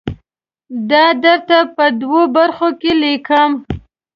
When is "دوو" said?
2.01-2.21